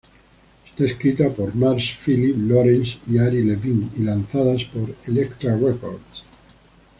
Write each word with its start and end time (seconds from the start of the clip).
Está 0.65 0.83
escrita 0.85 1.29
por 1.29 1.53
Mars, 1.53 1.95
Philip 2.03 2.35
Lawrence 2.35 2.97
y 3.07 3.19
Ari 3.19 3.43
Levine, 3.43 3.87
y 3.97 4.01
lanzada 4.01 4.55
por 4.73 4.95
Elektra 5.05 5.55
Records. 5.55 6.23